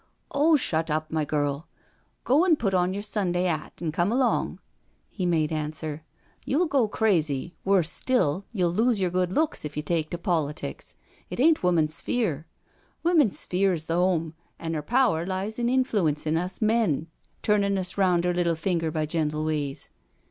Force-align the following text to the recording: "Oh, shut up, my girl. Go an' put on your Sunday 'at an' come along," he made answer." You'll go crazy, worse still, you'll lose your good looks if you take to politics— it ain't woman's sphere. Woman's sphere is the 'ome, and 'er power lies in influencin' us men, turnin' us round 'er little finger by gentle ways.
"Oh, 0.31 0.55
shut 0.55 0.89
up, 0.89 1.11
my 1.11 1.25
girl. 1.25 1.67
Go 2.23 2.43
an' 2.43 2.55
put 2.55 2.73
on 2.73 2.91
your 2.91 3.03
Sunday 3.03 3.45
'at 3.45 3.79
an' 3.83 3.91
come 3.91 4.11
along," 4.11 4.57
he 5.07 5.27
made 5.27 5.51
answer." 5.51 6.03
You'll 6.43 6.65
go 6.65 6.87
crazy, 6.87 7.53
worse 7.63 7.91
still, 7.91 8.43
you'll 8.51 8.71
lose 8.71 8.99
your 8.99 9.11
good 9.11 9.31
looks 9.31 9.63
if 9.63 9.77
you 9.77 9.83
take 9.83 10.09
to 10.09 10.17
politics— 10.17 10.95
it 11.29 11.39
ain't 11.39 11.61
woman's 11.61 11.93
sphere. 11.93 12.47
Woman's 13.03 13.37
sphere 13.37 13.73
is 13.73 13.85
the 13.85 13.93
'ome, 14.01 14.33
and 14.57 14.75
'er 14.75 14.81
power 14.81 15.23
lies 15.23 15.59
in 15.59 15.67
influencin' 15.67 16.35
us 16.35 16.63
men, 16.63 17.05
turnin' 17.43 17.77
us 17.77 17.95
round 17.95 18.25
'er 18.25 18.33
little 18.33 18.55
finger 18.55 18.89
by 18.89 19.05
gentle 19.05 19.45
ways. 19.45 19.91